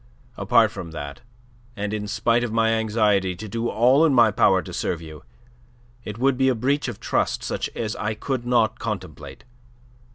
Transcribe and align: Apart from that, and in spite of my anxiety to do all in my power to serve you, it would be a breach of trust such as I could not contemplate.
Apart 0.35 0.71
from 0.71 0.89
that, 0.93 1.21
and 1.75 1.93
in 1.93 2.07
spite 2.07 2.43
of 2.43 2.51
my 2.51 2.71
anxiety 2.71 3.35
to 3.35 3.47
do 3.47 3.69
all 3.69 4.03
in 4.03 4.15
my 4.15 4.31
power 4.31 4.63
to 4.63 4.73
serve 4.73 4.99
you, 4.99 5.21
it 6.03 6.17
would 6.17 6.37
be 6.39 6.49
a 6.49 6.55
breach 6.55 6.87
of 6.87 6.99
trust 6.99 7.43
such 7.43 7.69
as 7.75 7.95
I 7.95 8.15
could 8.15 8.43
not 8.43 8.79
contemplate. 8.79 9.43